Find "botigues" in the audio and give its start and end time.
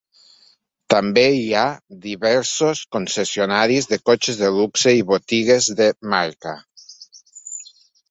5.15-5.73